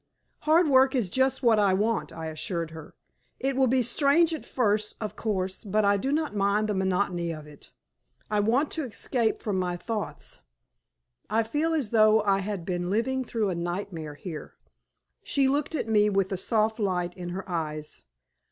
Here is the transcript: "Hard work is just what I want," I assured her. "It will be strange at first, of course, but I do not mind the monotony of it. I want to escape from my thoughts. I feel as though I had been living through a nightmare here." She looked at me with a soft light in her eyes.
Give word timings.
"Hard 0.49 0.67
work 0.67 0.95
is 0.95 1.11
just 1.11 1.43
what 1.43 1.59
I 1.59 1.75
want," 1.75 2.11
I 2.11 2.25
assured 2.25 2.71
her. 2.71 2.95
"It 3.39 3.55
will 3.55 3.67
be 3.67 3.83
strange 3.83 4.33
at 4.33 4.43
first, 4.47 4.97
of 4.99 5.15
course, 5.15 5.63
but 5.63 5.85
I 5.85 5.97
do 5.97 6.11
not 6.11 6.35
mind 6.35 6.67
the 6.67 6.73
monotony 6.73 7.31
of 7.31 7.45
it. 7.45 7.71
I 8.27 8.39
want 8.39 8.71
to 8.71 8.83
escape 8.83 9.43
from 9.43 9.59
my 9.59 9.77
thoughts. 9.77 10.41
I 11.29 11.43
feel 11.43 11.75
as 11.75 11.91
though 11.91 12.21
I 12.23 12.39
had 12.39 12.65
been 12.65 12.89
living 12.89 13.23
through 13.23 13.49
a 13.51 13.55
nightmare 13.55 14.15
here." 14.15 14.55
She 15.21 15.47
looked 15.47 15.75
at 15.75 15.87
me 15.87 16.09
with 16.09 16.31
a 16.31 16.35
soft 16.37 16.79
light 16.79 17.13
in 17.13 17.29
her 17.29 17.47
eyes. 17.47 18.01